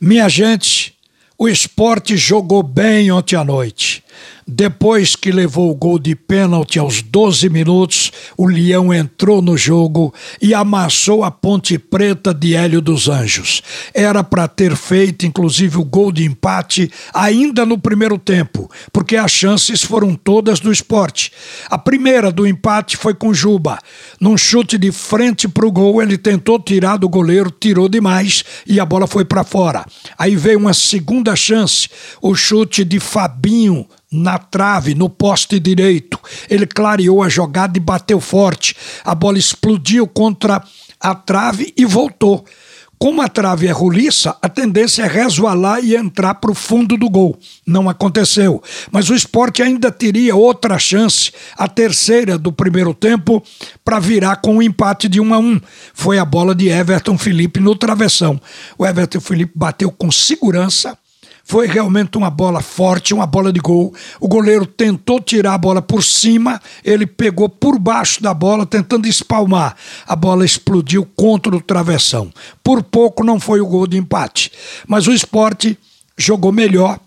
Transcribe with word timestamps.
Minha 0.00 0.28
gente, 0.28 0.94
o 1.36 1.48
esporte 1.48 2.16
jogou 2.16 2.62
bem 2.62 3.10
ontem 3.10 3.34
à 3.36 3.44
noite. 3.44 4.04
Depois 4.50 5.14
que 5.14 5.30
levou 5.30 5.70
o 5.70 5.74
gol 5.74 5.98
de 5.98 6.14
pênalti 6.14 6.78
aos 6.78 7.02
12 7.02 7.50
minutos, 7.50 8.10
o 8.34 8.46
Leão 8.46 8.94
entrou 8.94 9.42
no 9.42 9.58
jogo 9.58 10.14
e 10.40 10.54
amassou 10.54 11.22
a 11.22 11.30
Ponte 11.30 11.78
Preta 11.78 12.32
de 12.32 12.54
Hélio 12.54 12.80
dos 12.80 13.10
Anjos. 13.10 13.62
Era 13.92 14.24
para 14.24 14.48
ter 14.48 14.74
feito, 14.74 15.26
inclusive, 15.26 15.76
o 15.76 15.84
gol 15.84 16.10
de 16.10 16.24
empate 16.24 16.90
ainda 17.12 17.66
no 17.66 17.76
primeiro 17.76 18.16
tempo, 18.18 18.70
porque 18.90 19.16
as 19.16 19.30
chances 19.30 19.82
foram 19.82 20.14
todas 20.14 20.60
do 20.60 20.72
esporte. 20.72 21.30
A 21.68 21.76
primeira 21.76 22.32
do 22.32 22.46
empate 22.46 22.96
foi 22.96 23.12
com 23.12 23.34
Juba. 23.34 23.78
Num 24.18 24.36
chute 24.36 24.78
de 24.78 24.90
frente 24.90 25.46
para 25.46 25.66
o 25.66 25.72
gol, 25.72 26.00
ele 26.00 26.16
tentou 26.16 26.58
tirar 26.58 26.96
do 26.96 27.08
goleiro, 27.08 27.50
tirou 27.50 27.86
demais 27.86 28.42
e 28.66 28.80
a 28.80 28.86
bola 28.86 29.06
foi 29.06 29.26
para 29.26 29.44
fora. 29.44 29.84
Aí 30.18 30.34
veio 30.36 30.58
uma 30.58 30.72
segunda 30.72 31.36
chance, 31.36 31.88
o 32.22 32.34
chute 32.34 32.82
de 32.82 32.98
Fabinho 32.98 33.86
na 34.10 34.38
trave, 34.38 34.94
no 34.94 35.08
poste 35.08 35.60
direito. 35.60 36.18
Ele 36.48 36.66
clareou 36.66 37.22
a 37.22 37.28
jogada 37.28 37.76
e 37.76 37.80
bateu 37.80 38.20
forte. 38.20 38.74
A 39.04 39.14
bola 39.14 39.38
explodiu 39.38 40.06
contra 40.06 40.62
a 41.00 41.14
trave 41.14 41.72
e 41.76 41.84
voltou. 41.84 42.44
Como 42.98 43.22
a 43.22 43.28
trave 43.28 43.68
é 43.68 43.70
roliça, 43.70 44.36
a 44.42 44.48
tendência 44.48 45.04
é 45.04 45.06
resvalar 45.06 45.84
e 45.84 45.94
entrar 45.94 46.34
para 46.34 46.50
o 46.50 46.54
fundo 46.54 46.96
do 46.96 47.08
gol. 47.08 47.38
Não 47.64 47.88
aconteceu. 47.88 48.60
Mas 48.90 49.08
o 49.08 49.14
esporte 49.14 49.62
ainda 49.62 49.92
teria 49.92 50.34
outra 50.34 50.80
chance, 50.80 51.30
a 51.56 51.68
terceira 51.68 52.36
do 52.36 52.52
primeiro 52.52 52.92
tempo, 52.92 53.40
para 53.84 54.00
virar 54.00 54.36
com 54.36 54.56
um 54.56 54.62
empate 54.62 55.08
de 55.08 55.20
1 55.20 55.32
a 55.32 55.38
1. 55.38 55.60
Foi 55.94 56.18
a 56.18 56.24
bola 56.24 56.56
de 56.56 56.68
Everton 56.68 57.16
Felipe 57.16 57.60
no 57.60 57.76
travessão. 57.76 58.40
O 58.76 58.84
Everton 58.84 59.20
Felipe 59.20 59.52
bateu 59.54 59.92
com 59.92 60.10
segurança 60.10 60.98
foi 61.48 61.66
realmente 61.66 62.18
uma 62.18 62.28
bola 62.28 62.60
forte, 62.60 63.14
uma 63.14 63.26
bola 63.26 63.50
de 63.50 63.58
gol. 63.58 63.94
O 64.20 64.28
goleiro 64.28 64.66
tentou 64.66 65.18
tirar 65.18 65.54
a 65.54 65.58
bola 65.58 65.80
por 65.80 66.04
cima, 66.04 66.60
ele 66.84 67.06
pegou 67.06 67.48
por 67.48 67.78
baixo 67.78 68.22
da 68.22 68.34
bola, 68.34 68.66
tentando 68.66 69.08
espalmar. 69.08 69.74
A 70.06 70.14
bola 70.14 70.44
explodiu 70.44 71.08
contra 71.16 71.56
o 71.56 71.60
travessão. 71.60 72.30
Por 72.62 72.82
pouco 72.82 73.24
não 73.24 73.40
foi 73.40 73.62
o 73.62 73.66
gol 73.66 73.86
de 73.86 73.96
empate. 73.96 74.52
Mas 74.86 75.06
o 75.06 75.12
esporte 75.12 75.78
jogou 76.18 76.52
melhor 76.52 77.00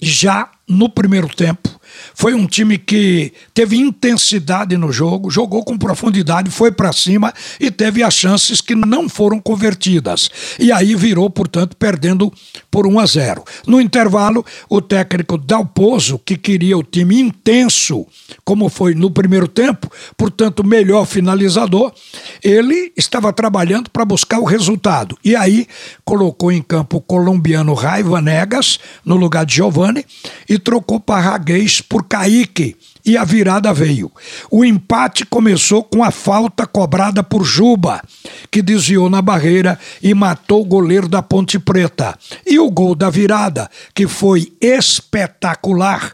já 0.00 0.48
no 0.66 0.88
primeiro 0.88 1.28
tempo. 1.28 1.79
Foi 2.14 2.34
um 2.34 2.46
time 2.46 2.78
que 2.78 3.32
teve 3.54 3.76
intensidade 3.76 4.76
no 4.76 4.92
jogo, 4.92 5.30
jogou 5.30 5.64
com 5.64 5.78
profundidade, 5.78 6.50
foi 6.50 6.72
para 6.72 6.92
cima 6.92 7.32
e 7.58 7.70
teve 7.70 8.02
as 8.02 8.14
chances 8.14 8.60
que 8.60 8.74
não 8.74 9.08
foram 9.08 9.40
convertidas. 9.40 10.30
E 10.58 10.72
aí 10.72 10.94
virou, 10.94 11.28
portanto, 11.30 11.76
perdendo 11.76 12.32
por 12.70 12.86
1 12.86 12.98
a 12.98 13.06
0. 13.06 13.44
No 13.66 13.80
intervalo, 13.80 14.44
o 14.68 14.80
técnico 14.80 15.36
Dalpozo, 15.36 16.18
que 16.18 16.36
queria 16.36 16.76
o 16.76 16.82
time 16.82 17.20
intenso, 17.20 18.06
como 18.44 18.68
foi 18.68 18.94
no 18.94 19.10
primeiro 19.10 19.48
tempo, 19.48 19.90
portanto, 20.16 20.64
melhor 20.64 21.04
finalizador, 21.06 21.92
ele 22.42 22.92
estava 22.96 23.32
trabalhando 23.32 23.90
para 23.90 24.04
buscar 24.04 24.38
o 24.38 24.44
resultado. 24.44 25.16
E 25.24 25.34
aí 25.34 25.66
colocou 26.04 26.52
em 26.52 26.62
campo 26.62 26.98
o 26.98 27.00
colombiano 27.00 27.74
Raiva 27.74 28.20
Negas 28.20 28.78
no 29.04 29.16
lugar 29.16 29.44
de 29.44 29.54
Giovani 29.56 30.04
e 30.48 30.58
trocou 30.58 31.00
Parraguês 31.00 31.80
por 31.90 32.04
Kaique 32.04 32.76
e 33.04 33.16
a 33.16 33.24
virada 33.24 33.74
veio. 33.74 34.12
O 34.48 34.64
empate 34.64 35.26
começou 35.26 35.82
com 35.82 36.04
a 36.04 36.12
falta 36.12 36.64
cobrada 36.64 37.20
por 37.20 37.42
Juba, 37.42 38.00
que 38.48 38.62
desviou 38.62 39.10
na 39.10 39.20
barreira 39.20 39.76
e 40.00 40.14
matou 40.14 40.62
o 40.62 40.64
goleiro 40.64 41.08
da 41.08 41.20
Ponte 41.20 41.58
Preta. 41.58 42.16
E 42.46 42.60
o 42.60 42.70
gol 42.70 42.94
da 42.94 43.10
virada, 43.10 43.68
que 43.92 44.06
foi 44.06 44.52
espetacular, 44.60 46.12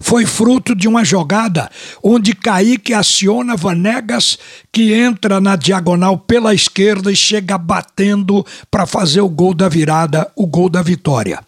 foi 0.00 0.26
fruto 0.26 0.74
de 0.74 0.88
uma 0.88 1.04
jogada 1.04 1.70
onde 2.02 2.34
Kaique 2.34 2.92
aciona 2.92 3.56
Vanegas, 3.56 4.38
que 4.72 4.92
entra 4.92 5.40
na 5.40 5.56
diagonal 5.56 6.18
pela 6.18 6.54
esquerda 6.54 7.10
e 7.10 7.16
chega 7.16 7.56
batendo 7.56 8.44
para 8.70 8.86
fazer 8.86 9.20
o 9.20 9.28
gol 9.28 9.54
da 9.54 9.68
virada, 9.68 10.30
o 10.36 10.46
gol 10.46 10.68
da 10.68 10.82
vitória. 10.82 11.40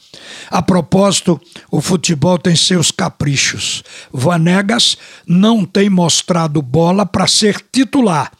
A 0.50 0.62
propósito, 0.62 1.40
o 1.70 1.80
futebol 1.80 2.38
tem 2.38 2.56
seus 2.56 2.90
caprichos. 2.90 3.82
Vanegas 4.12 4.96
não 5.26 5.64
tem 5.64 5.90
mostrado 5.90 6.62
bola 6.62 7.04
para 7.04 7.26
ser 7.26 7.64
titular 7.72 8.30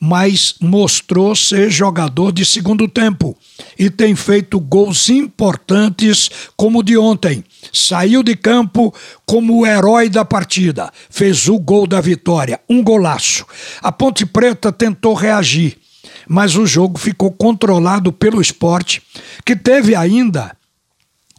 mas 0.00 0.54
mostrou 0.60 1.34
ser 1.34 1.70
jogador 1.70 2.32
de 2.32 2.44
segundo 2.44 2.88
tempo 2.88 3.36
e 3.78 3.90
tem 3.90 4.14
feito 4.14 4.58
gols 4.60 5.08
importantes 5.08 6.30
como 6.56 6.80
o 6.80 6.82
de 6.82 6.96
ontem. 6.96 7.44
Saiu 7.72 8.22
de 8.22 8.36
campo 8.36 8.94
como 9.24 9.60
o 9.60 9.66
herói 9.66 10.08
da 10.08 10.24
partida, 10.24 10.92
fez 11.10 11.48
o 11.48 11.58
gol 11.58 11.86
da 11.86 12.00
vitória, 12.00 12.60
um 12.68 12.82
golaço. 12.82 13.44
A 13.82 13.90
Ponte 13.90 14.24
Preta 14.24 14.70
tentou 14.72 15.14
reagir, 15.14 15.78
mas 16.28 16.56
o 16.56 16.66
jogo 16.66 16.98
ficou 16.98 17.30
controlado 17.30 18.12
pelo 18.12 18.40
esporte, 18.40 19.02
que 19.44 19.56
teve 19.56 19.94
ainda 19.94 20.56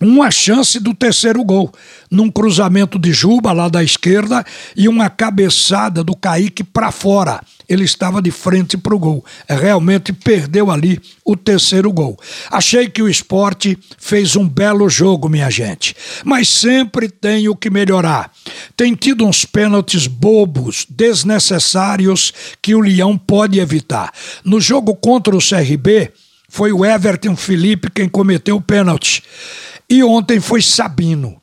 uma 0.01 0.29
chance 0.29 0.79
do 0.79 0.93
terceiro 0.93 1.43
gol, 1.43 1.73
num 2.09 2.29
cruzamento 2.29 2.99
de 2.99 3.11
Juba 3.11 3.51
lá 3.51 3.67
da 3.67 3.83
esquerda 3.83 4.45
e 4.75 4.87
uma 4.87 5.09
cabeçada 5.09 6.03
do 6.03 6.15
Kaique 6.15 6.63
para 6.63 6.91
fora. 6.91 7.41
Ele 7.67 7.83
estava 7.83 8.21
de 8.21 8.31
frente 8.31 8.77
para 8.77 8.95
o 8.95 8.99
gol. 8.99 9.25
Realmente 9.49 10.13
perdeu 10.13 10.71
ali 10.71 11.01
o 11.25 11.35
terceiro 11.35 11.91
gol. 11.91 12.17
Achei 12.49 12.87
que 12.87 13.01
o 13.01 13.09
esporte 13.09 13.77
fez 13.97 14.35
um 14.35 14.47
belo 14.47 14.87
jogo, 14.87 15.27
minha 15.27 15.49
gente. 15.49 15.95
Mas 16.23 16.47
sempre 16.47 17.09
tem 17.09 17.49
o 17.49 17.55
que 17.55 17.69
melhorar. 17.69 18.31
Tem 18.77 18.93
tido 18.93 19.25
uns 19.25 19.43
pênaltis 19.43 20.07
bobos, 20.07 20.85
desnecessários, 20.89 22.31
que 22.61 22.73
o 22.73 22.79
Leão 22.79 23.17
pode 23.17 23.59
evitar. 23.59 24.13
No 24.45 24.61
jogo 24.61 24.95
contra 24.95 25.35
o 25.35 25.39
CRB, 25.39 26.11
foi 26.47 26.71
o 26.71 26.85
Everton 26.85 27.35
Felipe 27.35 27.89
quem 27.89 28.07
cometeu 28.07 28.55
o 28.55 28.61
pênalti. 28.61 29.21
E 29.89 30.03
ontem 30.03 30.39
foi 30.39 30.61
Sabino. 30.61 31.41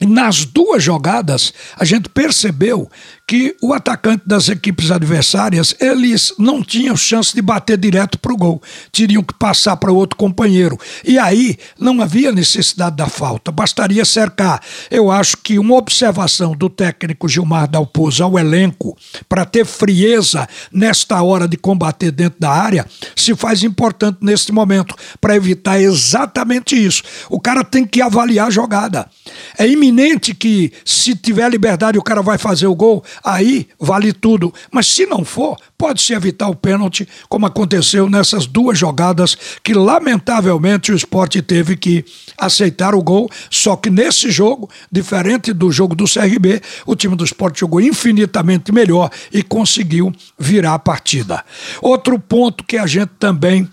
E 0.00 0.06
nas 0.06 0.46
duas 0.46 0.82
jogadas, 0.82 1.52
a 1.76 1.84
gente 1.84 2.08
percebeu 2.08 2.90
que 3.30 3.54
o 3.62 3.72
atacante 3.72 4.24
das 4.26 4.48
equipes 4.48 4.90
adversárias, 4.90 5.72
eles 5.78 6.34
não 6.36 6.64
tinham 6.64 6.96
chance 6.96 7.32
de 7.32 7.40
bater 7.40 7.78
direto 7.78 8.18
para 8.18 8.32
o 8.32 8.36
gol, 8.36 8.60
teriam 8.90 9.22
que 9.22 9.32
passar 9.32 9.76
para 9.76 9.92
outro 9.92 10.16
companheiro. 10.16 10.76
E 11.04 11.16
aí 11.16 11.56
não 11.78 12.02
havia 12.02 12.32
necessidade 12.32 12.96
da 12.96 13.06
falta, 13.06 13.52
bastaria 13.52 14.04
cercar. 14.04 14.60
Eu 14.90 15.12
acho 15.12 15.36
que 15.36 15.60
uma 15.60 15.76
observação 15.76 16.56
do 16.56 16.68
técnico 16.68 17.28
Gilmar 17.28 17.70
Dalpozo 17.70 18.24
ao 18.24 18.36
elenco 18.36 18.98
para 19.28 19.44
ter 19.44 19.64
frieza 19.64 20.48
nesta 20.72 21.22
hora 21.22 21.46
de 21.46 21.56
combater 21.56 22.10
dentro 22.10 22.40
da 22.40 22.50
área 22.50 22.84
se 23.14 23.32
faz 23.36 23.62
importante 23.62 24.18
neste 24.20 24.50
momento 24.50 24.92
para 25.20 25.36
evitar 25.36 25.80
exatamente 25.80 26.74
isso. 26.74 27.04
O 27.28 27.38
cara 27.38 27.62
tem 27.62 27.86
que 27.86 28.02
avaliar 28.02 28.48
a 28.48 28.50
jogada. 28.50 29.08
É 29.56 29.68
iminente 29.68 30.34
que 30.34 30.72
se 30.84 31.14
tiver 31.14 31.48
liberdade 31.48 31.96
o 31.96 32.02
cara 32.02 32.22
vai 32.22 32.36
fazer 32.36 32.66
o 32.66 32.74
gol, 32.74 33.04
aí 33.24 33.68
vale 33.78 34.12
tudo. 34.12 34.52
Mas 34.70 34.86
se 34.86 35.06
não 35.06 35.24
for, 35.24 35.56
pode-se 35.76 36.12
evitar 36.12 36.48
o 36.48 36.54
pênalti, 36.54 37.08
como 37.28 37.46
aconteceu 37.46 38.08
nessas 38.08 38.46
duas 38.46 38.78
jogadas 38.78 39.36
que, 39.62 39.74
lamentavelmente, 39.74 40.92
o 40.92 40.96
esporte 40.96 41.42
teve 41.42 41.76
que 41.76 42.04
aceitar 42.36 42.94
o 42.94 43.02
gol. 43.02 43.30
Só 43.50 43.76
que 43.76 43.90
nesse 43.90 44.30
jogo, 44.30 44.68
diferente 44.90 45.52
do 45.52 45.70
jogo 45.70 45.94
do 45.94 46.04
CRB, 46.04 46.60
o 46.86 46.96
time 46.96 47.16
do 47.16 47.24
esporte 47.24 47.60
jogou 47.60 47.80
infinitamente 47.80 48.72
melhor 48.72 49.10
e 49.32 49.42
conseguiu 49.42 50.12
virar 50.38 50.74
a 50.74 50.78
partida. 50.78 51.44
Outro 51.80 52.18
ponto 52.18 52.64
que 52.64 52.76
a 52.76 52.86
gente 52.86 53.10
também 53.18 53.68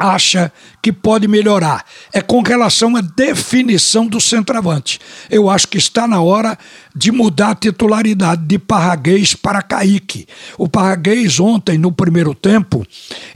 acha 0.00 0.50
que 0.82 0.90
pode 0.90 1.28
melhorar 1.28 1.84
é 2.12 2.22
com 2.22 2.40
relação 2.40 2.96
à 2.96 3.02
definição 3.02 4.06
do 4.06 4.18
centroavante. 4.18 4.98
Eu 5.30 5.50
acho 5.50 5.68
que 5.68 5.76
está 5.76 6.08
na 6.08 6.22
hora 6.22 6.58
de 6.96 7.12
mudar 7.12 7.50
a 7.50 7.54
titularidade 7.54 8.42
de 8.46 8.58
Parraguês 8.58 9.34
para 9.34 9.62
Kaique. 9.62 10.26
O 10.56 10.66
Parraguês 10.66 11.38
ontem, 11.38 11.76
no 11.76 11.92
primeiro 11.92 12.34
tempo, 12.34 12.84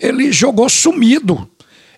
ele 0.01 0.33
jogou 0.33 0.69
sumido. 0.69 1.49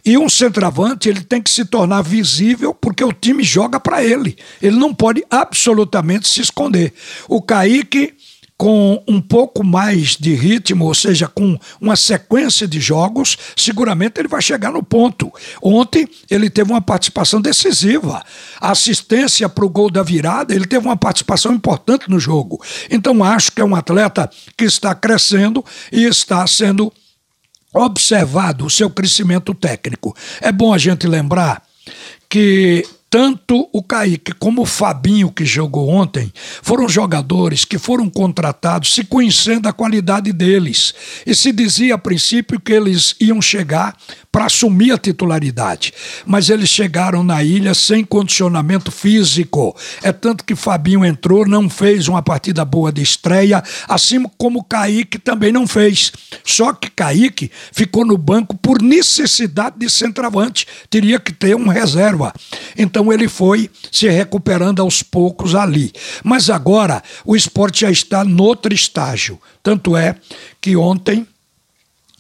E 0.05 0.17
um 0.17 0.29
centroavante, 0.29 1.08
ele 1.08 1.20
tem 1.20 1.43
que 1.43 1.50
se 1.50 1.64
tornar 1.64 2.00
visível 2.00 2.73
porque 2.73 3.02
o 3.02 3.12
time 3.12 3.43
joga 3.43 3.81
para 3.81 4.05
ele. 4.05 4.37
Ele 4.62 4.76
não 4.76 4.94
pode 4.94 5.25
absolutamente 5.29 6.29
se 6.29 6.41
esconder. 6.41 6.93
O 7.29 7.43
Kaique 7.43 8.14
com 8.56 9.03
um 9.06 9.20
pouco 9.20 9.62
mais 9.62 10.17
de 10.17 10.35
ritmo, 10.35 10.87
ou 10.87 10.94
seja, 10.94 11.29
com 11.29 11.58
uma 11.81 11.94
sequência 11.94 12.67
de 12.67 12.81
jogos, 12.81 13.37
seguramente 13.55 14.19
ele 14.19 14.29
vai 14.29 14.41
chegar 14.41 14.73
no 14.73 14.82
ponto. 14.82 15.31
Ontem 15.62 16.08
ele 16.31 16.49
teve 16.49 16.70
uma 16.70 16.81
participação 16.81 17.41
decisiva. 17.41 18.25
A 18.58 18.70
assistência 18.70 19.49
para 19.49 19.64
o 19.64 19.69
gol 19.69 19.91
da 19.91 20.03
virada, 20.03 20.55
ele 20.55 20.67
teve 20.67 20.87
uma 20.87 20.97
participação 20.97 21.53
importante 21.53 22.08
no 22.08 22.19
jogo. 22.19 22.62
Então 22.91 23.23
acho 23.23 23.53
que 23.53 23.61
é 23.61 23.64
um 23.64 23.75
atleta 23.75 24.31
que 24.56 24.64
está 24.64 24.94
crescendo 24.94 25.64
e 25.93 26.05
está 26.05 26.47
sendo 26.47 26.91
observado 27.75 28.64
o 28.64 28.70
seu 28.70 28.88
crescimento 28.88 29.53
técnico. 29.53 30.17
É 30.41 30.50
bom 30.50 30.73
a 30.73 30.79
gente 30.79 31.06
lembrar 31.06 31.62
que 32.29 32.85
tanto 33.17 33.67
o 33.73 33.83
Kaique 33.83 34.31
como 34.33 34.61
o 34.61 34.67
Fabinho, 34.67 35.33
que 35.33 35.47
jogou 35.47 35.89
ontem, 35.89 36.31
foram 36.61 36.87
jogadores 36.87 37.65
que 37.65 37.79
foram 37.79 38.11
contratados 38.11 38.93
se 38.93 39.05
conhecendo 39.05 39.67
a 39.67 39.73
qualidade 39.73 40.35
deles. 40.35 40.93
E 41.27 41.35
se 41.35 41.51
dizia 41.51 41.95
a 41.95 41.99
princípio 41.99 42.61
que 42.61 42.75
eles 42.75 43.17
iam 43.19 43.41
chegar 43.41 43.97
para 44.31 44.45
assumir 44.45 44.93
a 44.93 44.99
titularidade. 44.99 45.95
Mas 46.27 46.51
eles 46.51 46.69
chegaram 46.69 47.25
na 47.25 47.43
ilha 47.43 47.73
sem 47.73 48.05
condicionamento 48.05 48.91
físico. 48.91 49.75
É 50.03 50.13
tanto 50.13 50.45
que 50.45 50.55
Fabinho 50.55 51.03
entrou, 51.03 51.49
não 51.49 51.71
fez 51.71 52.07
uma 52.09 52.21
partida 52.21 52.67
boa 52.67 52.93
de 52.93 53.01
estreia, 53.01 53.63
assim 53.89 54.23
como 54.37 54.63
Kaique 54.63 55.19
também 55.19 55.51
não 55.51 55.67
fez. 55.67 56.13
Só 56.45 56.75
que 56.75 56.91
Kaique 56.91 57.51
ficou 57.73 58.05
no 58.05 58.19
banco 58.19 58.55
por 58.59 58.83
necessidade 58.83 59.77
de 59.79 59.89
centroavante, 59.89 60.67
teria 60.91 61.19
que 61.19 61.33
ter 61.33 61.57
um 61.57 61.69
reserva. 61.69 62.35
Então 62.76 63.12
ele 63.12 63.28
foi 63.28 63.70
se 63.90 64.08
recuperando 64.08 64.81
aos 64.81 65.02
poucos 65.02 65.55
ali. 65.55 65.93
Mas 66.23 66.50
agora 66.50 67.02
o 67.25 67.37
esporte 67.37 67.81
já 67.81 67.90
está 67.90 68.25
outro 68.38 68.73
estágio. 68.73 69.40
Tanto 69.62 69.96
é 69.96 70.17
que 70.61 70.76
ontem 70.76 71.26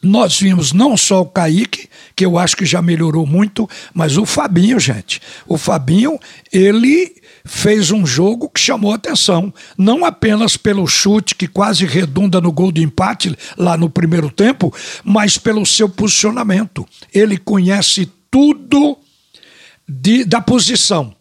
nós 0.02 0.38
vimos 0.38 0.72
não 0.72 0.96
só 0.96 1.22
o 1.22 1.26
Kaique, 1.26 1.88
que 2.14 2.24
eu 2.24 2.38
acho 2.38 2.56
que 2.56 2.64
já 2.64 2.80
melhorou 2.80 3.26
muito, 3.26 3.68
mas 3.92 4.16
o 4.16 4.24
Fabinho, 4.24 4.78
gente. 4.78 5.20
O 5.46 5.58
Fabinho, 5.58 6.18
ele 6.52 7.14
fez 7.44 7.90
um 7.90 8.04
jogo 8.04 8.48
que 8.48 8.60
chamou 8.60 8.92
atenção, 8.92 9.52
não 9.76 10.04
apenas 10.04 10.56
pelo 10.56 10.86
chute 10.86 11.34
que 11.34 11.46
quase 11.46 11.86
redunda 11.86 12.40
no 12.40 12.52
gol 12.52 12.72
de 12.72 12.82
empate 12.82 13.36
lá 13.56 13.76
no 13.76 13.88
primeiro 13.88 14.30
tempo, 14.30 14.72
mas 15.04 15.38
pelo 15.38 15.64
seu 15.64 15.88
posicionamento. 15.88 16.86
Ele 17.12 17.36
conhece 17.36 18.10
tudo 18.30 18.98
de, 19.88 20.24
da 20.24 20.40
posição. 20.40 21.14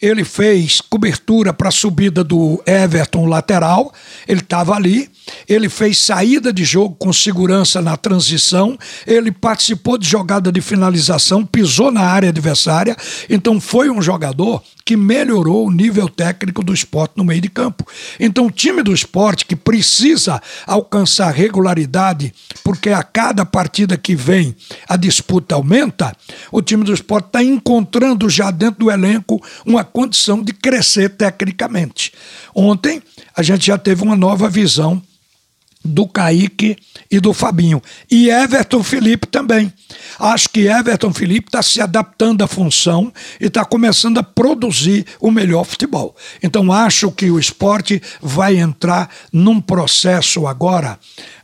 Ele 0.00 0.24
fez 0.24 0.80
cobertura 0.80 1.54
para 1.54 1.68
a 1.68 1.72
subida 1.72 2.22
do 2.22 2.62
Everton 2.66 3.26
lateral, 3.26 3.92
ele 4.28 4.40
estava 4.40 4.74
ali, 4.74 5.10
ele 5.48 5.68
fez 5.68 5.98
saída 5.98 6.52
de 6.52 6.64
jogo 6.64 6.94
com 6.96 7.12
segurança 7.12 7.80
na 7.80 7.96
transição, 7.96 8.78
ele 9.06 9.30
participou 9.30 9.98
de 9.98 10.08
jogada 10.08 10.50
de 10.50 10.60
finalização, 10.60 11.44
pisou 11.44 11.90
na 11.90 12.02
área 12.02 12.28
adversária, 12.28 12.96
então 13.28 13.60
foi 13.60 13.90
um 13.90 14.02
jogador 14.02 14.62
que 14.86 14.96
melhorou 14.96 15.66
o 15.66 15.70
nível 15.70 16.08
técnico 16.08 16.62
do 16.62 16.72
esporte 16.72 17.14
no 17.16 17.24
meio 17.24 17.40
de 17.40 17.48
campo. 17.48 17.84
Então, 18.20 18.46
o 18.46 18.50
time 18.52 18.84
do 18.84 18.94
esporte 18.94 19.44
que 19.44 19.56
precisa 19.56 20.40
alcançar 20.64 21.32
regularidade, 21.32 22.32
porque 22.62 22.90
a 22.90 23.02
cada 23.02 23.44
partida 23.44 23.96
que 23.96 24.14
vem 24.14 24.54
a 24.88 24.96
disputa 24.96 25.56
aumenta, 25.56 26.16
o 26.52 26.62
time 26.62 26.84
do 26.84 26.94
esporte 26.94 27.26
está 27.26 27.42
encontrando 27.42 28.30
já 28.30 28.52
dentro 28.52 28.84
do 28.84 28.90
elenco 28.90 29.42
uma 29.64 29.82
condição 29.82 30.40
de 30.40 30.52
crescer 30.52 31.08
tecnicamente. 31.10 32.12
Ontem, 32.54 33.02
a 33.36 33.42
gente 33.42 33.66
já 33.66 33.76
teve 33.76 34.04
uma 34.04 34.16
nova 34.16 34.48
visão 34.48 35.02
do 35.86 36.06
Kaique 36.06 36.76
e 37.10 37.20
do 37.20 37.32
Fabinho. 37.32 37.82
E 38.10 38.28
Everton 38.30 38.82
Felipe 38.82 39.26
também. 39.26 39.72
Acho 40.18 40.48
que 40.48 40.66
Everton 40.66 41.12
Felipe 41.12 41.48
está 41.48 41.62
se 41.62 41.80
adaptando 41.80 42.42
à 42.42 42.46
função 42.46 43.12
e 43.40 43.46
está 43.46 43.64
começando 43.64 44.18
a 44.18 44.22
produzir 44.22 45.06
o 45.20 45.30
melhor 45.30 45.64
futebol. 45.64 46.16
Então 46.42 46.72
acho 46.72 47.10
que 47.10 47.30
o 47.30 47.38
esporte 47.38 48.02
vai 48.20 48.56
entrar 48.56 49.10
num 49.32 49.60
processo 49.60 50.46
agora 50.46 50.98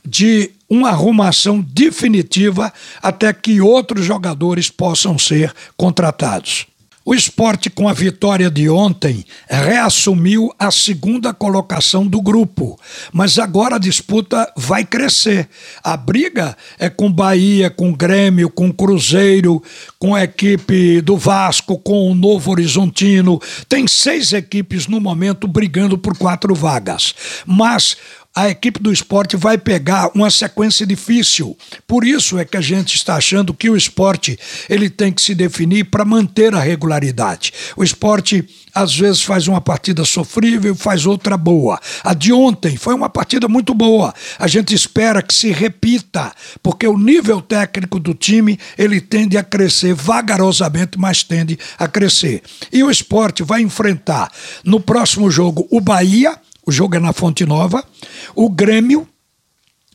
de 0.04 0.50
uma 0.68 0.88
arrumação 0.88 1.60
definitiva 1.60 2.72
até 3.02 3.32
que 3.32 3.60
outros 3.60 4.04
jogadores 4.04 4.70
possam 4.70 5.18
ser 5.18 5.54
contratados. 5.76 6.66
O 7.04 7.14
esporte, 7.14 7.68
com 7.68 7.88
a 7.88 7.92
vitória 7.92 8.48
de 8.48 8.70
ontem, 8.70 9.24
reassumiu 9.48 10.54
a 10.56 10.70
segunda 10.70 11.34
colocação 11.34 12.06
do 12.06 12.20
grupo, 12.20 12.78
mas 13.12 13.40
agora 13.40 13.74
a 13.74 13.78
disputa 13.78 14.50
vai 14.56 14.84
crescer. 14.84 15.48
A 15.82 15.96
briga 15.96 16.56
é 16.78 16.88
com 16.88 17.12
Bahia, 17.12 17.68
com 17.70 17.92
Grêmio, 17.92 18.48
com 18.48 18.72
Cruzeiro, 18.72 19.60
com 19.98 20.14
a 20.14 20.22
equipe 20.22 21.00
do 21.00 21.16
Vasco, 21.16 21.76
com 21.76 22.08
o 22.08 22.14
Novo 22.14 22.52
Horizontino. 22.52 23.40
Tem 23.68 23.88
seis 23.88 24.32
equipes 24.32 24.86
no 24.86 25.00
momento 25.00 25.48
brigando 25.48 25.98
por 25.98 26.16
quatro 26.16 26.54
vagas. 26.54 27.14
Mas 27.44 27.96
a 28.34 28.48
equipe 28.48 28.80
do 28.80 28.92
esporte 28.92 29.36
vai 29.36 29.58
pegar 29.58 30.10
uma 30.14 30.30
sequência 30.30 30.86
difícil. 30.86 31.56
Por 31.86 32.04
isso 32.04 32.38
é 32.38 32.44
que 32.44 32.56
a 32.56 32.60
gente 32.60 32.96
está 32.96 33.16
achando 33.16 33.52
que 33.52 33.68
o 33.68 33.76
esporte 33.76 34.38
ele 34.70 34.88
tem 34.88 35.12
que 35.12 35.20
se 35.20 35.34
definir 35.34 35.84
para 35.84 36.04
manter 36.04 36.54
a 36.54 36.60
regularidade. 36.60 37.52
O 37.76 37.84
esporte 37.84 38.48
às 38.74 38.96
vezes 38.96 39.22
faz 39.22 39.48
uma 39.48 39.60
partida 39.60 40.02
sofrível, 40.02 40.74
faz 40.74 41.04
outra 41.04 41.36
boa. 41.36 41.78
A 42.02 42.14
de 42.14 42.32
ontem 42.32 42.76
foi 42.76 42.94
uma 42.94 43.10
partida 43.10 43.46
muito 43.48 43.74
boa. 43.74 44.14
A 44.38 44.46
gente 44.46 44.74
espera 44.74 45.22
que 45.22 45.34
se 45.34 45.50
repita, 45.50 46.32
porque 46.62 46.86
o 46.86 46.96
nível 46.96 47.42
técnico 47.42 47.98
do 47.98 48.14
time 48.14 48.58
ele 48.78 48.98
tende 48.98 49.36
a 49.36 49.44
crescer 49.44 49.94
vagarosamente, 49.94 50.98
mas 50.98 51.22
tende 51.22 51.58
a 51.78 51.86
crescer. 51.86 52.42
E 52.72 52.82
o 52.82 52.90
esporte 52.90 53.42
vai 53.42 53.60
enfrentar 53.60 54.30
no 54.64 54.80
próximo 54.80 55.30
jogo 55.30 55.68
o 55.70 55.80
Bahia 55.80 56.38
o 56.66 56.72
jogo 56.72 56.96
é 56.96 56.98
na 56.98 57.12
Fonte 57.12 57.44
Nova. 57.44 57.84
O 58.34 58.48
Grêmio 58.48 59.08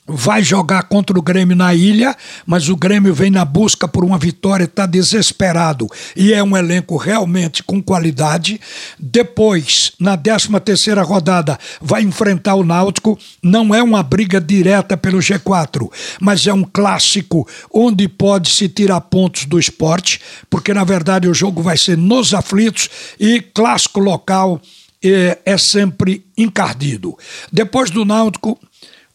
vai 0.08 0.42
jogar 0.42 0.84
contra 0.84 1.20
o 1.20 1.22
Grêmio 1.22 1.56
na 1.56 1.76
ilha, 1.76 2.16
mas 2.46 2.70
o 2.70 2.78
Grêmio 2.78 3.14
vem 3.14 3.30
na 3.30 3.44
busca 3.44 3.88
por 3.88 4.06
uma 4.06 4.18
vitória, 4.18 4.64
está 4.64 4.86
desesperado 4.86 5.88
e 6.16 6.34
é 6.34 6.42
um 6.42 6.56
elenco 6.56 6.96
realmente 6.96 7.62
com 7.62 7.84
qualidade. 7.84 8.60
Depois, 8.98 9.92
na 10.00 10.16
13 10.16 10.48
terceira 10.62 11.04
rodada, 11.04 11.60
vai 11.82 12.04
enfrentar 12.04 12.56
o 12.56 12.64
Náutico. 12.64 13.20
Não 13.44 13.76
é 13.76 13.84
uma 13.84 14.02
briga 14.02 14.40
direta 14.40 14.96
pelo 14.96 15.20
G4, 15.20 15.92
mas 16.22 16.48
é 16.48 16.54
um 16.54 16.64
clássico 16.64 17.46
onde 17.74 18.08
pode 18.08 18.50
se 18.50 18.70
tirar 18.70 19.02
pontos 19.02 19.46
do 19.46 19.60
esporte, 19.60 20.22
porque 20.50 20.74
na 20.74 20.86
verdade 20.86 21.28
o 21.28 21.34
jogo 21.34 21.62
vai 21.62 21.78
ser 21.78 21.98
nos 21.98 22.34
aflitos 22.34 22.90
e 23.20 23.42
clássico 23.42 24.00
local 24.00 24.62
é, 25.04 25.40
é 25.46 25.58
sempre 25.58 26.26
encardido. 26.38 27.18
Depois 27.52 27.90
do 27.90 28.06
Náutico, 28.06 28.60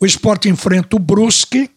o 0.01 0.07
esporte 0.07 0.49
enfrenta 0.49 0.97
o 0.97 0.99
Brusque, 0.99 1.71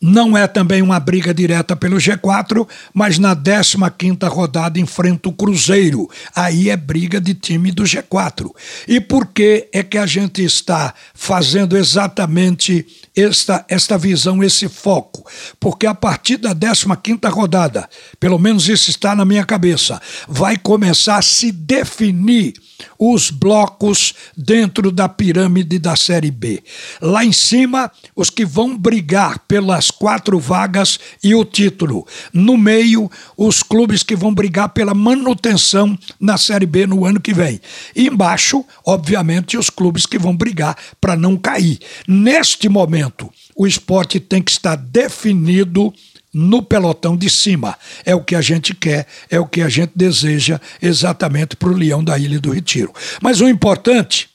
não 0.00 0.36
é 0.36 0.46
também 0.46 0.82
uma 0.82 1.00
briga 1.00 1.32
direta 1.32 1.74
pelo 1.74 1.96
G4, 1.96 2.68
mas 2.92 3.18
na 3.18 3.34
15ª 3.34 4.28
rodada 4.28 4.78
enfrenta 4.78 5.28
o 5.28 5.32
Cruzeiro. 5.32 6.08
Aí 6.34 6.68
é 6.68 6.76
briga 6.76 7.20
de 7.20 7.34
time 7.34 7.70
do 7.70 7.84
G4. 7.84 8.50
E 8.86 9.00
por 9.00 9.26
que 9.26 9.68
é 9.72 9.82
que 9.82 9.98
a 9.98 10.06
gente 10.06 10.44
está 10.44 10.92
fazendo 11.14 11.76
exatamente 11.76 12.86
esta, 13.16 13.64
esta 13.68 13.96
visão, 13.96 14.42
esse 14.42 14.68
foco? 14.68 15.24
Porque 15.58 15.86
a 15.86 15.94
partir 15.94 16.36
da 16.36 16.54
15ª 16.54 17.30
rodada, 17.30 17.88
pelo 18.20 18.38
menos 18.38 18.68
isso 18.68 18.90
está 18.90 19.14
na 19.14 19.24
minha 19.24 19.44
cabeça, 19.44 20.00
vai 20.28 20.56
começar 20.56 21.16
a 21.16 21.22
se 21.22 21.50
definir 21.50 22.54
os 22.98 23.30
blocos 23.30 24.14
dentro 24.36 24.90
da 24.90 25.08
pirâmide 25.08 25.78
da 25.78 25.96
Série 25.96 26.30
B. 26.30 26.62
Lá 27.00 27.24
em 27.24 27.32
cima, 27.32 27.90
os 28.14 28.30
que 28.30 28.44
vão 28.44 28.76
brigar 28.76 29.38
pelas 29.84 29.90
quatro 29.90 30.38
vagas 30.38 30.98
e 31.22 31.34
o 31.34 31.44
título. 31.44 32.06
No 32.32 32.56
meio, 32.56 33.10
os 33.36 33.62
clubes 33.62 34.02
que 34.02 34.16
vão 34.16 34.32
brigar 34.32 34.70
pela 34.70 34.94
manutenção 34.94 35.98
na 36.18 36.38
Série 36.38 36.66
B 36.66 36.86
no 36.86 37.04
ano 37.04 37.20
que 37.20 37.34
vem. 37.34 37.60
E 37.94 38.06
embaixo, 38.06 38.64
obviamente, 38.86 39.56
os 39.56 39.68
clubes 39.68 40.06
que 40.06 40.18
vão 40.18 40.36
brigar 40.36 40.76
para 41.00 41.16
não 41.16 41.36
cair. 41.36 41.78
Neste 42.06 42.68
momento, 42.68 43.30
o 43.56 43.66
esporte 43.66 44.20
tem 44.20 44.42
que 44.42 44.50
estar 44.50 44.76
definido 44.76 45.92
no 46.32 46.62
pelotão 46.62 47.16
de 47.16 47.30
cima. 47.30 47.76
É 48.04 48.14
o 48.14 48.24
que 48.24 48.34
a 48.34 48.40
gente 48.40 48.74
quer, 48.74 49.06
é 49.30 49.38
o 49.38 49.46
que 49.46 49.60
a 49.60 49.68
gente 49.68 49.92
deseja 49.94 50.60
exatamente 50.82 51.56
para 51.56 51.68
o 51.68 51.76
Leão 51.76 52.02
da 52.02 52.18
Ilha 52.18 52.40
do 52.40 52.50
Retiro. 52.50 52.92
Mas 53.22 53.40
o 53.40 53.48
importante 53.48 54.28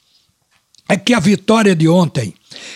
é 0.89 0.97
que 0.97 1.13
a 1.13 1.19
vitória 1.19 1.75
de 1.75 1.87
ontem 1.87 2.33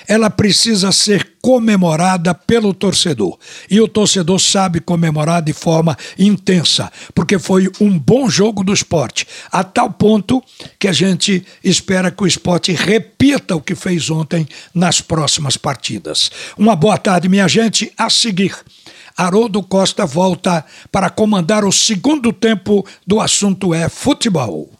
ela 0.07 0.29
precisa 0.29 0.91
ser 0.91 1.33
comemorada 1.41 2.33
pelo 2.33 2.73
torcedor. 2.73 3.37
E 3.69 3.81
o 3.81 3.87
torcedor 3.87 4.39
sabe 4.39 4.79
comemorar 4.79 5.41
de 5.41 5.51
forma 5.51 5.97
intensa, 6.17 6.91
porque 7.15 7.39
foi 7.39 7.69
um 7.81 7.97
bom 7.97 8.29
jogo 8.29 8.63
do 8.63 8.71
esporte, 8.71 9.27
a 9.51 9.63
tal 9.63 9.91
ponto 9.91 10.43
que 10.77 10.87
a 10.87 10.93
gente 10.93 11.43
espera 11.63 12.11
que 12.11 12.23
o 12.23 12.27
esporte 12.27 12.71
repita 12.71 13.55
o 13.55 13.61
que 13.61 13.73
fez 13.73 14.11
ontem 14.11 14.47
nas 14.73 15.01
próximas 15.01 15.57
partidas. 15.57 16.29
Uma 16.55 16.75
boa 16.75 16.97
tarde, 16.97 17.27
minha 17.27 17.47
gente. 17.47 17.91
A 17.97 18.09
seguir. 18.09 18.55
Haroldo 19.17 19.61
Costa 19.61 20.05
volta 20.05 20.65
para 20.91 21.09
comandar 21.09 21.65
o 21.65 21.71
segundo 21.71 22.31
tempo 22.31 22.85
do 23.05 23.19
assunto 23.19 23.73
é 23.73 23.89
futebol. 23.89 24.71